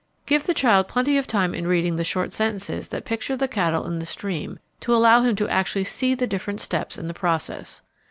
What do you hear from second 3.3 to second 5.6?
the cattle in the stream to allow him to